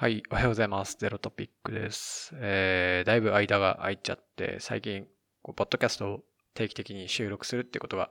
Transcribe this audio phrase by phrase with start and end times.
[0.00, 0.96] はい、おはようございます。
[0.98, 2.32] ゼロトピックです。
[2.36, 5.06] えー、だいぶ間が空いちゃって、最近、
[5.42, 6.20] こうポッドキャストを
[6.54, 8.10] 定期的に収録するってことが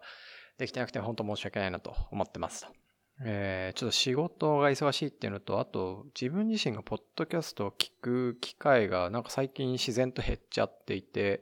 [0.60, 2.72] できてなくて、本当申し訳ないなと思ってますと。
[3.26, 11.42] えー、ちょっと仕事が忙しいっていうのと、あと、自分自身がポッドキャストを聞く機会が、なんか最近自然と減っちゃっていて、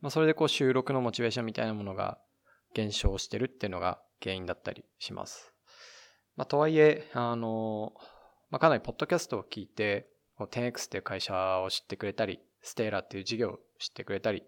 [0.00, 2.18] まあ、それでこう収録のモチベーションみたいなものが
[2.72, 5.52] 減少してるっていうのが原因だったりします。
[6.36, 8.17] まあ、とはいえ、あのー
[8.50, 10.08] まあ、かなりポッドキャストを聞いて、
[10.38, 14.42] 10X っていう会社を知ってくれたり、ステーラっていう事業を知ってくれたり、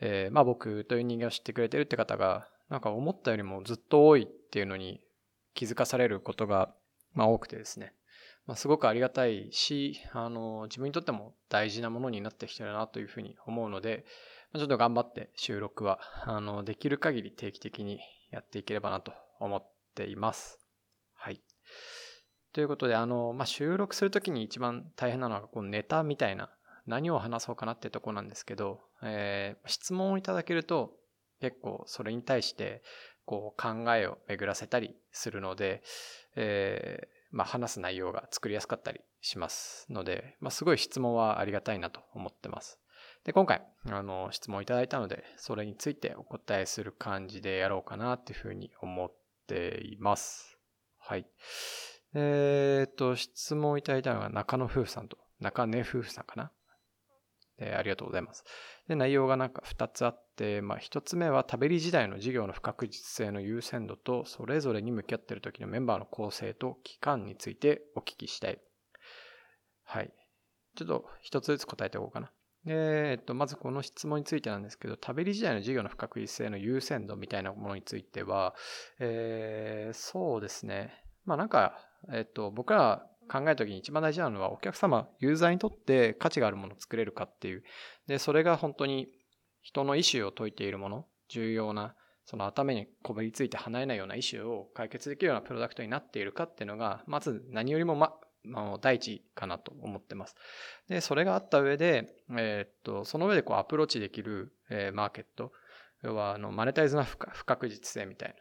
[0.00, 5.00] えー、まあ僕という人間を知ってくれてるって方が、なんか思ったよりもずっと多いっていうのに
[5.54, 6.74] 気づかされることが、
[7.14, 7.92] まあ多くてですね。
[8.46, 14.04] まあすごくありがたいし、あの、自分にとっても大事なものになってきてるなというふうに思うので、
[14.54, 20.65] ちょっと頑張って収録は、あの、できる限り定期的にやっていければなと思っています。
[22.56, 26.48] ということで、あの、まあ、収録するときに一番大変なのは、こうネタみたいな、
[26.86, 30.94] 何を話そうかなってとこなんですけど、えー、質問をいただけると、
[31.42, 32.82] 結構それに対して、
[33.26, 35.82] こう考えを巡らせたりするので、
[36.34, 42.78] えー、まあ、話す内容が作りやすかったりしますので、まあ、すごい質問はありがたいなと思ってます。
[43.24, 49.12] で、今回、あの、質問いただいたので、それについてお答えする感じでやろうかなっていうふうに思っ
[49.46, 50.56] ています。
[50.96, 51.26] はい。
[52.18, 56.50] えっ、と、質問いただいたのが中野夫婦さんと、中根夫婦さんかな。
[57.58, 58.42] えー、ありがとうございます。
[58.88, 68.60] で、内容がなんか2つあって、まあ、1つ目は食べり時代の事業の不確実性の優先度と、それぞれに向き合っている時のメンバーの構成と期間についてお聞きしたい。
[69.84, 70.10] はい。
[70.74, 72.32] ちょっと1つずつ答えておこうかな。
[72.68, 78.54] えっと、まずこの質問についてなんですけど、食べり時代の事業の不確実性の優先度みたいなものについては、
[78.98, 81.02] えー、そうですね。
[81.26, 81.78] まあなんか、
[82.12, 87.64] えっと、僕ら考えるときに一番大事なのはお客様、ユーザーにとって価値があるものを作れるかっていう。
[88.06, 89.08] で、それが本当に
[89.62, 98.14] 人の意思を解いているもの、重要な、その頭にこびりついて離れないようなイシューを解決できるようなプロダクトになっているかっていうのが、まず何よりもま、
[98.44, 100.36] まあ、第一かなと思ってます。
[100.88, 105.52] で、それがあった上で、えー、っと、その上でこうアプローチできる、えー、マーケット、
[106.02, 108.36] 要はあのマネタイズな不確実性みたい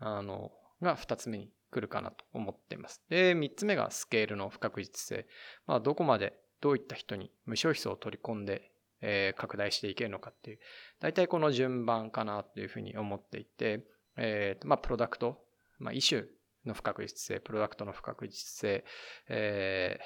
[0.00, 3.02] な、あの、が二つ目に来るかなと思っています。
[3.08, 5.26] で、3つ目がスケールの不確実性。
[5.66, 8.70] まあ、どこまでどういった人に無消費層を取り込んで、
[9.00, 10.58] えー、拡大していけるのかっていう、
[11.00, 13.84] 大体この順番かなというふうに思っていて、
[14.16, 15.42] えー、まあ、プロダクト、
[15.78, 16.26] まあ、イシュー
[16.66, 18.84] の不確実性、プロダクトの不確実性、
[19.28, 19.98] え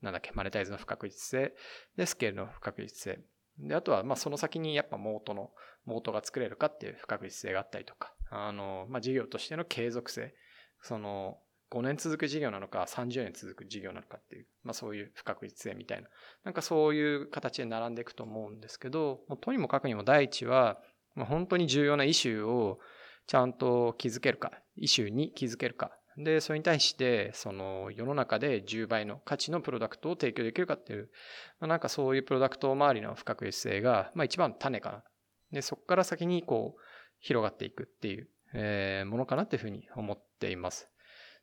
[0.00, 1.54] ー、なんだっけ、マネタイズの不確実性、
[1.96, 3.20] で、スケールの不確実性。
[3.58, 5.50] で、あとは、まあ、その先にやっぱモートの、
[5.84, 10.34] モートが作れるかっていう不確実性があったりとか、あの、まあ、事業としての継続性。
[10.82, 11.38] その、
[11.70, 16.08] 5年続く事業なのか30年続く事業なのかっていう、まあそういう不確実性みたいな、
[16.44, 20.78] なんかそういう形で並んでいくと思うんですけど、もうとにもかくにも第一は、
[21.14, 22.78] まあ、本当に重要なイシューを
[23.26, 25.92] ちゃんと気づけるか、イシューに気づけるか。
[26.18, 31.10] で、それに対して、その世の中で10倍の価値のプロダクトを提供できるかっていう、
[31.58, 35.04] まあ、なんかそういうプロダクト周りの不確実性が、まあ一番種かな。
[35.52, 36.80] で、そこから先にこう、
[37.20, 40.88] 広がっていくっていう、え、ものかなっていうふうに思っています。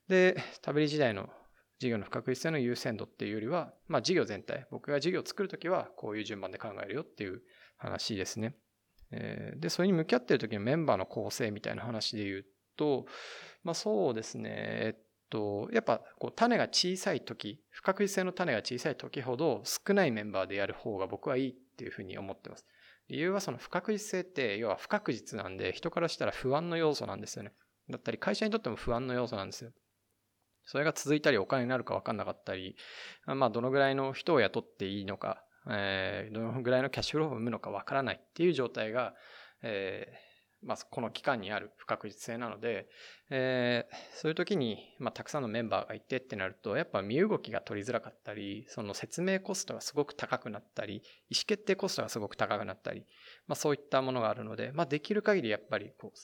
[0.07, 1.29] で、食べり時代の
[1.79, 7.41] 事業の不確実性の優先度っていうよりは、まあ事業全体、僕が事業を作るときはこういう順番で考えるよっていう
[7.77, 8.55] 話ですね。
[9.11, 13.05] えー、で、それに向き合ってる時のメンバーの構成みたいな話で言うと、
[13.63, 22.65] まあそうですね、えっと、やっぱこう種が小さい時、不確実性の種が小さい時ほど少ないメンバーでやる方が僕はいいっていうふうに思ってます。
[23.09, 27.51] 理由はその不確実性って要は不確実なんで人からしたら不安の要素なんですよね。
[27.89, 29.71] だったり会社にとっても不安の要素なんですよ。
[30.65, 32.75] それが続いたりお金になるか分かんなかったり、
[33.25, 39.15] まあどのぐらいの人を雇っていいのか、えー、どのぐらいのキャッシュフローを生むのか分からないっていう状態が、
[39.63, 40.13] え、
[40.61, 42.87] まあこの期間にある不確実性なので、
[43.29, 51.03] えー、そういう時に、まあたくさんのメンバーがいてってなると、やっぱ身動きが取りづらかったり、その説明コストがすごく高くなったり、意思
[51.47, 53.06] 決定コストがすごく高くなったり、
[53.47, 56.19] まあそういったものがあるので、まあできる限りやっぱりこう、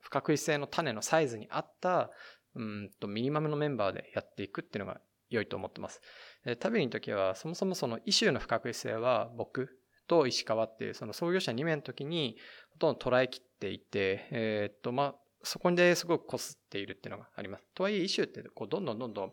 [0.00, 2.10] 不確実性の種のサイズに合った
[2.56, 6.00] うんとミニマムのメンバーでやっていくっていうのが良いと思ってます。
[6.44, 9.68] 食べにの時はそもそもそのイシューの不確実性は僕
[10.08, 12.36] と石川っていうその創業者2名の時に
[12.72, 17.64] ほとんど捉えきっていて、えっとまあそこですごくこすっているっていうのがあります。
[17.74, 19.32] とはいえイシューってこうどんどんどんどん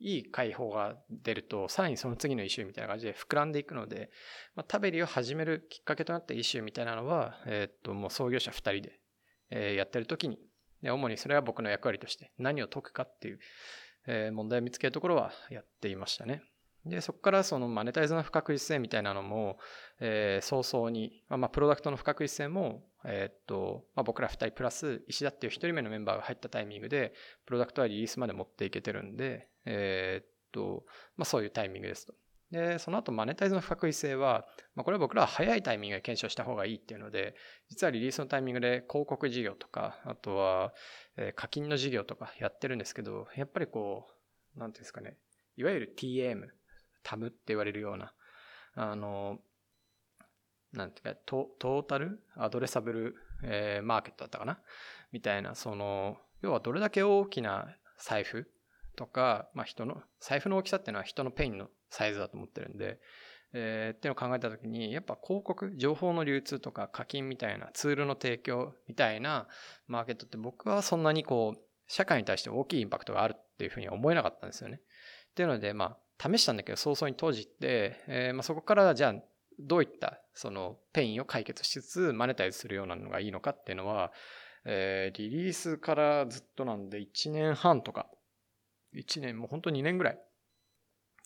[0.00, 4.10] いい解放が出ると、さらにその次のイシューみたいな感じで膨らんでいくので、
[4.54, 9.00] まあ、タベリを始めるきっかけとなったイシューみたいなのは、えっと、もう創業者2人で、
[9.50, 10.38] え、やってる時に
[10.84, 13.38] で、主にそれは僕の役割として何を解くかっていう、
[14.06, 16.42] え、問題を見つけるところはやっていましたね。
[16.84, 19.56] で、そこからそのマネタイズの不確実性みたいなのも、
[19.98, 27.12] えー、早々に、まあ、プロダクトの不確実性も、え、っと、まあ、僕ら2人プラス石田っていう1人目のメンバーが入ったタイミングで、
[27.46, 30.84] プロダクトはリリースまで持っていけてるんで、えー、っと、
[31.16, 32.14] まあ、そういうタイミングですと。
[32.50, 37.34] で、その後マネタイズの不確実性は、まあ、これは僕らは早いタイミングで検証した方がいいっていうので、
[37.68, 40.72] 実はリリースのタイミングで広告事業とか、あとは、
[41.34, 44.06] 課金の事業とかやってるんですけど、やっぱりこ
[44.56, 45.16] う、なんていうんですかね、
[45.56, 46.46] いわゆる TM、
[47.02, 48.14] タムって言われるような、
[48.74, 49.38] あの、
[50.74, 54.58] なんていうか、 Total Addressable、えー、 Market だったかな？
[55.12, 57.68] みたいな、その、要はどれだけ大きな
[57.98, 58.46] 財布
[58.96, 62.98] とか、まあ人の、財布の大きさっていうのは人のペインのサイズだと思ってるんで、
[63.52, 69.46] えー、っていうのを考えたときに、やっぱ広告、情報の流通とか課金みたいなツールの提供みたいな
[69.86, 74.80] マーケットって僕はそんなにこう、社会に対して大きいインパクトがあるっていうふうには思えなかったんですよね。
[75.30, 79.14] っていうので、まあ、試したんだけど、早々に閉じて、えー、まあ、そこからじゃあ、
[79.58, 84.12] どういったそのペインを解決しつつマネタイズするようなのがいいのかっていうのは、
[84.64, 88.06] えー、リリースからずっとなんで1年半とか、
[88.94, 90.18] 1年もう本当2年ぐらい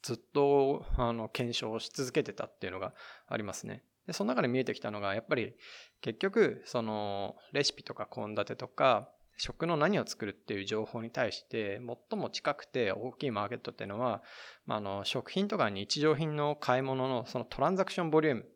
[0.02, 2.94] ずっとあの検証し続けてたっていうのが
[3.26, 3.82] ありますね。
[4.06, 5.54] で、その中で見えてきたのが、やっぱり
[6.00, 11.80] 結局、そのレシピとか献立とか、食の何を作るっていう情報に対して
[12.10, 14.22] 最も近くて大きいマーケットっていうのは、
[14.66, 18.46] まあ、の食品とか日常品の買い物のそのトランザクションボリューム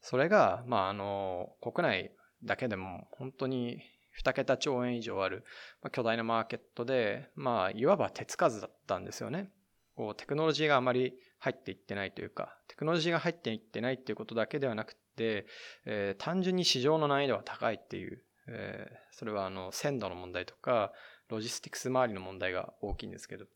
[0.00, 2.12] それが、まあ、あの国内
[2.44, 3.78] だけでも本当に
[4.22, 5.44] 2桁兆円以上ある
[5.92, 9.50] 巨大なマーケットで、まあ、いわば手つかずだったんですよね。
[9.94, 15.46] こうテクノロジーがあまり入っていってないというか、テクノロジーが入っていってないっていうことだけではなくて、
[15.84, 20.92] えー、単純に市場の難易度が高いっていう、えー、それはあの鮮度の問題とか、
[21.28, 23.48] ロジスティクス周りの問題が大きいんですけど、っ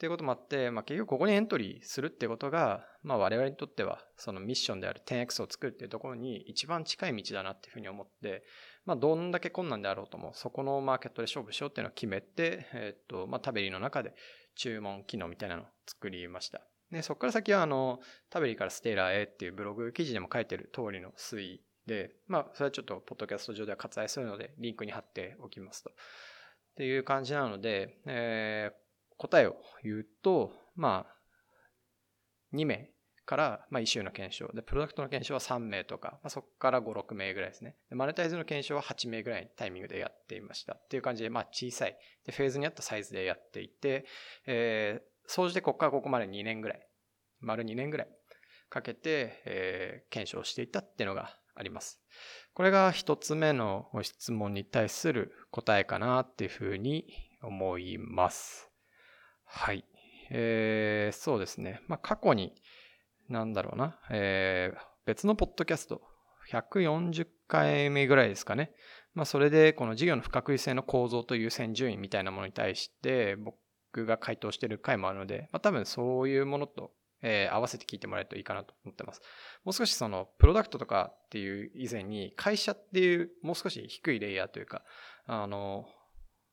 [0.00, 8.42] ていうこともあって、まあ、結局ここにエントリーするってことが、まあ、我々にとってはそのミッションである 10X を作るっていうところに一番近い道だなっていうふうに思って、
[8.86, 14.14] まあ、どんだけ困難であろうとも、そこのマーケットで勝負しようっていうのを決めて、えっ、と、まあ、タベリの中で
[14.54, 16.62] 注文機能みたいなのを作りました。
[16.90, 25.90] で、そこから先は、あの、タベリからステーラーへっていうブログ記事でも書いてる通りの推移で、まあ、それはちょっと、ポッドキャスト上では割愛するので、リンクに貼っておきますと。
[25.90, 25.92] っ
[26.76, 28.74] ていう感じなので、えー、
[29.16, 32.90] 答えを言うと、まあ、2名
[33.26, 34.48] から、まあ、イシューの検証。
[34.54, 37.76] で、プロダクトの検証は3名とか、まあ、そこから5、6名ぐらいですね。
[37.88, 40.74] で、マネタイズの検証は8名ぐらいのタイミングでやっていました。
[40.74, 41.96] っていう感じで、まあ、小さい。
[42.24, 44.04] で、フェーズに合ったサイズでやっていて、
[44.46, 46.86] えー、総じてここからここまで2年ぐらい、
[47.40, 48.08] 丸2年ぐらい
[48.68, 52.00] かけて、えー、検証していたっていうのがあります。
[52.54, 57.04] これが一つ目の質問に対する答えかなっていうふうに
[57.42, 58.70] 思います。
[59.44, 59.84] はい。
[60.30, 61.82] えー、そうですね。
[61.86, 62.54] まあ、過去に、
[63.28, 66.00] なんだろうな、えー、別のポッドキャスト、
[66.50, 68.72] 140回目ぐらいですかね。
[69.12, 76.92] まあ、それで、この事業の不確実性の構造と優先順位みたいなものに対して、僕が回答してる回もあるので、まあ、多分そういうものと、
[77.22, 79.20] えー、合わせて聞いてもらえるといいかなと思ってます。
[79.64, 84.82] もう少しその、プロダクトとかっていう以前に、会社っていう、もう少し低いレイヤーというか、
[85.26, 85.86] あの、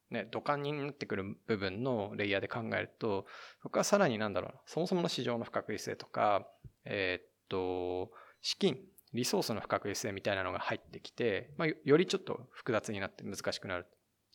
[0.10, 3.26] ね、土管になってくる部分のレイヤーで考えると、
[3.62, 6.48] そこはさらになんだろうな、そもそもの市場の不確実性とか、
[6.86, 8.80] えー、っと、資金、
[9.14, 13.86] リソースの不確実性みたいなのが入ってきて、まあ、よりちょっと複雑になって難しくなる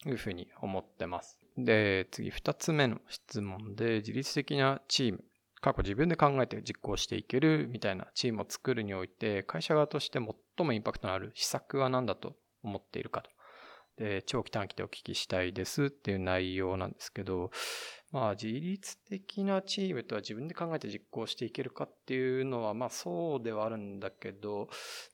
[0.03, 1.39] というふうに思ってます。
[1.57, 5.25] で、次二つ目の質問で、自律的なチーム、
[5.63, 13.31] 過去自分で考えて実行していけるみたいなチームを作るにおいて、会社側として最もインパクトのある施策は何だと思っているかと。
[13.97, 17.53] で、長期短期でお聞きしたいですっていう内容なんですけど、
[18.11, 24.69] まあ、自律的なチームとは自分で考えて実行していけるかっていうのは、まあそうではあるんだけど、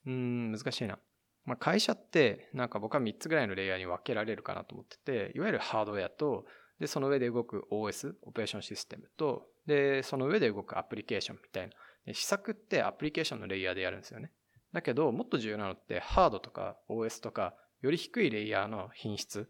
[0.06, 0.98] うん、難しいな。
[1.44, 6.46] まあ、会社って、なんか僕は3つぐらいのレイヤーに分けられるかなと思ってて、いわゆるハードウェアと、
[6.80, 11.72] で、その上で動く OS、オペレーションシステムと、で、その上で動くアプリケーションみたいな。
[12.06, 14.32] で施策ってアプリケーションのレイヤーでやるんですよね。
[14.72, 19.48] だけど、もっと重要なのって、ハードとか OS とか、より低いレイヤーの品質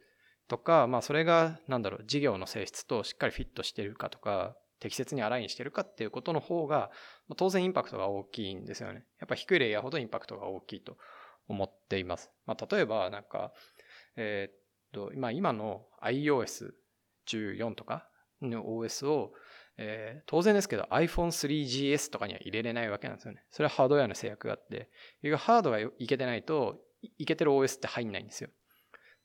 [0.49, 6.91] とか、まあそれが、なんだろう、事業の性質としっかりフィットしてるかとか、適切にアラインしてるかっていうことの方が、
[7.37, 9.05] 当然インパクトが大きいんですよね。
[9.21, 10.97] やっぱ低いレイヤーほどインパクトが大きいと
[11.49, 12.31] 思っています。
[12.47, 13.53] まあ例えば、なんか、
[14.17, 14.55] えー、っ
[14.93, 18.09] と、今、今の iOS14 とか
[18.41, 19.33] の OS を、
[19.81, 23.45] えー、当然ですけど iPhone3GS とかには入れれないわけなんですよね。
[23.53, 24.91] それはハードウェアの制約があって、
[25.37, 26.81] ハードがいけてないと
[27.17, 28.51] いけてる OS って入んないんですよ。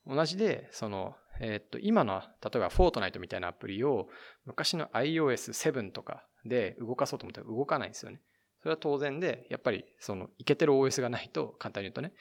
[0.05, 4.09] 同じで、その、えっと、今の、例えばフォートナイトみたいなアプリを
[4.45, 8.21] 昔の iOS7 とかで動かそうと思ったら動かないんですよね。
[8.61, 12.13] それは当然で、やっぱりそのいけてる OS がないと、簡単に言うとね、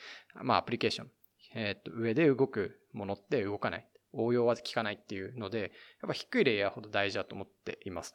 [0.42, 1.10] まあアプリケーション、
[1.54, 3.86] えっ、と、上で動くものって動かない。
[4.14, 5.70] 応用は効かないっていうので、やっ
[6.08, 8.14] ぱ低いレイヤーほど大事だと思っています。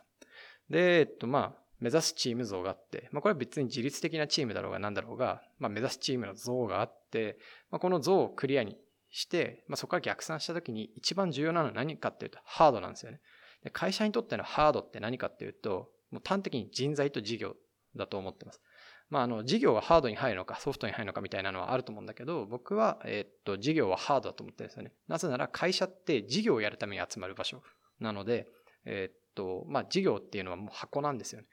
[0.70, 7.38] で、えっと、まあ、目指すチーム像があって、まあ、これは別に自律的なチームだろうが何だろうが、まあ、目指すチームの像があって、
[7.70, 8.78] まあ、この像をクリアに
[9.12, 13.22] して、まあ、そこから逆算した時に一番重要なのは何かっていうと、ハードなんですよね。
[13.64, 17.56] で会社にとってのハードって何かっていうと、もう端的に人材と事業
[17.96, 18.62] だと思ってます。
[19.10, 24.92] まあ、あの、事業はハードに入るのか、ソフトに入るのかみたいなのはあると思うんだけど、僕は、えっと、事業はハードだと思ってるんですよね。
[25.08, 27.62] なぜなら会社って事業をやるために集まる場所
[28.00, 28.48] なので、
[28.86, 31.48] えっと、まあ、事業っていうのはもう箱なんですよね。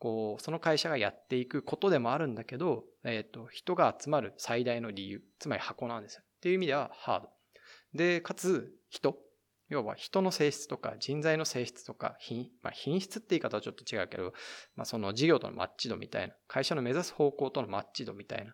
[0.00, 6.22] こう、その会社がやっていくことでもあるんだけど、えっと、人が集まる最大の理由、つまり箱なんですよ。
[6.24, 7.28] っていう意味ではハード。
[7.94, 9.16] で、かつ、人。
[9.68, 14.32] 要は人の性質とか人材の性質とか品、まあ、品質って言い方はちょっと違うけど、
[14.74, 18.52] まあ、その事業とのマッチ度みたいな、会社の目指す方向とのマッチ度みたいな、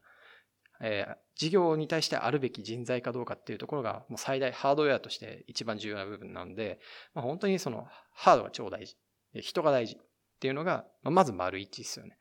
[0.80, 6.80] えー、事業に対してあるべき人材かどうかっていうところがもう最大ハードウェアとして一番重要な部分なので、
[7.14, 8.96] まあ、本当にそのハードが超大事。
[9.40, 12.16] 人が大事っていうのが、まあ、まず丸一ですよね。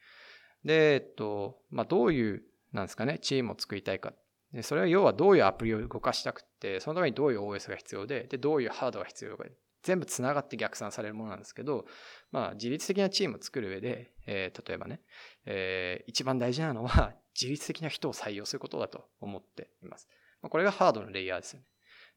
[0.64, 2.44] で、えっと、まあ、どういう、
[2.74, 4.14] なんですかね、チームを作りたいか
[4.56, 9.46] で、それは要はどういうアプリを動かしたくって、そのためにどういう OS が必要で、で、どういうハードが必要か、
[9.84, 11.86] 全部繋がって逆算されるものなんですけど、
[12.32, 15.02] まあ、自律的なチームを作る上で、えー、例えばね、
[15.46, 20.08] えー、一番大事なのは、 自律的な人を採用することだと思っています。
[20.42, 21.66] まあ、これがハードのレイヤーですよね。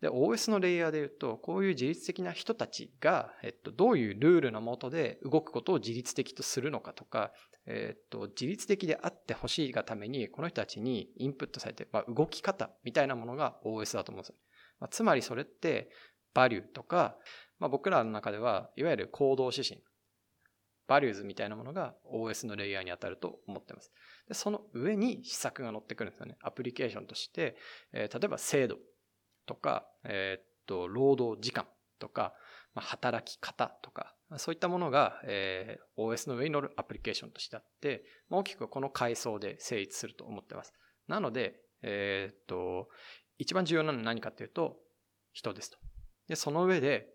[0.01, 7.33] で、OS のレイヤーで言うと、こういう自律的な人たちが、えっと、どういうルールのもとで動くことを自律的とするのかとか、
[7.67, 14.37] えっと、自律的であってほしいがために、この人たちにインプットされて、まあ、動き方みたいなものが OS だと思うんですよ。
[14.79, 15.91] まあ、つまりそれって、
[16.33, 17.17] バリューとか、
[17.59, 19.83] まあ、僕らの中では、いわゆる行動指針、
[20.88, 23.92] バリューズみたいなものが OS のレイヤーに当たると思ってます。
[24.26, 26.37] でその上に施策が乗ってくるんですよね。
[26.40, 27.57] アプリケーションとして、
[27.92, 28.76] えー、例えば制度
[29.47, 31.66] とか、えー、っと、労働時間
[31.99, 32.35] とか、
[32.75, 40.73] まあ、働き方とか、そういったものが、えー、OS の上に乗るアプリケーションとしてあって、まあ、大きくこの階層で成立すると思ってます。
[41.07, 42.88] なので、えー、っと、
[43.38, 44.76] 一番重要なのは何かっていうと、
[45.33, 45.78] 人ですと。
[46.28, 47.09] で、その上で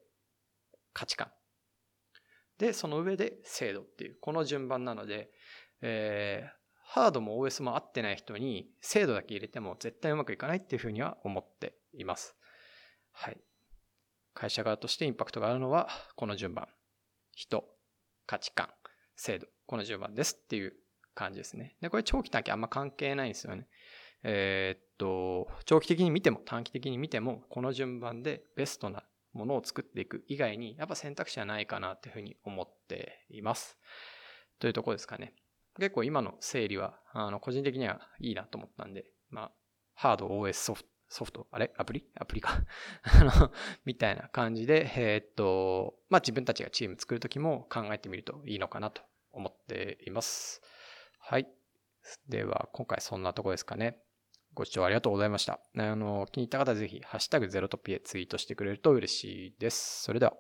[0.94, 1.32] 価値観。
[2.58, 5.32] で、その上で制度っていう、この順番なので、
[5.82, 12.36] えー、ハードも OS も合ってない人に制度だけ入れても絶対うまくいかないっていうふうには思っています。
[13.12, 13.38] はい。
[14.34, 16.68] 会社側としてインパクトがあるのは、この順番。
[17.32, 17.66] 人、
[18.26, 18.70] 価値観、
[19.16, 19.48] 制度。
[19.66, 20.74] この順番ですっていう
[21.16, 21.76] 感じですね。
[21.82, 23.68] で、これ長期短期あんま関係ないんですよね。
[24.24, 33.78] えー、っと、長期的に見ても短期的に見ても、この順番でベストなものを作っていく以外に、やっぱ選択肢はないかなっていうふうに思っています。
[34.60, 35.34] というとこですかね。
[35.80, 39.52] 結構今の整理は、あの、個人的にはいいなと思ったんで、まあ、
[39.96, 41.72] ハード、OS、ソフト、ソフト、あれ？
[41.78, 42.06] アプリ？
[42.16, 42.64] アプリか
[43.04, 43.52] あの、
[43.86, 50.62] みたいな感じで、えー、っと、まあ、自分たちがチーム作るときも考えてみるといいのかなと思っています。
[51.20, 51.48] はい。
[52.30, 54.00] では、今回そんなとこですかね。
[54.54, 55.60] ご視聴ありがとうございました。
[55.78, 60.04] あの、気に入った方はぜひ、ハッシュタグゼロトピへツイートしてくれると嬉しいです。
[60.04, 60.34] それでは。